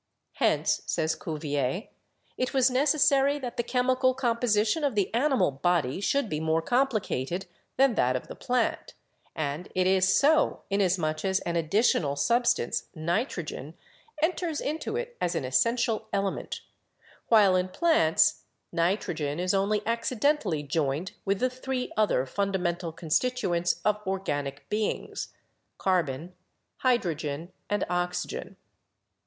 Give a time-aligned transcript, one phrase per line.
[0.37, 1.89] Hence, says Cuvier,
[2.35, 6.63] it was neces sary that the chemical composition of the animal body should be more
[6.63, 7.45] complicated
[7.77, 8.95] than that of the plant;
[9.35, 13.75] and it is ORGANIC FUNCTIONS 9 1 so, inasmuch as an additional substance— nitrogen—
[14.23, 16.61] enters into it as an essential element;
[17.27, 24.01] while in plants nitrogen is only accidentally joined with the three other fundamental constituents of
[24.07, 25.31] organic beings—
[25.77, 26.33] carbon,
[26.77, 28.55] hydrogen and oxy gen.